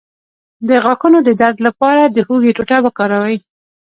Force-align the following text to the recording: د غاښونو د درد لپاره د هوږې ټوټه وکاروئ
د 0.67 0.69
غاښونو 0.83 1.19
د 1.27 1.29
درد 1.41 1.57
لپاره 1.67 2.03
د 2.05 2.17
هوږې 2.27 2.51
ټوټه 2.57 2.77
وکاروئ 2.85 3.37